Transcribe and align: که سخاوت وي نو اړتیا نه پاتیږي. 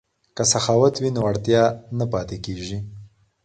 که 0.35 0.43
سخاوت 0.51 0.95
وي 0.99 1.09
نو 1.15 1.21
اړتیا 1.29 1.63
نه 1.97 2.05
پاتیږي. 2.11 2.79